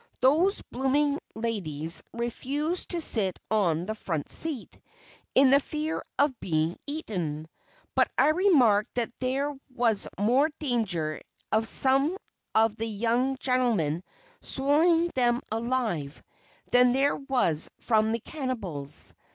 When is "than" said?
16.71-16.93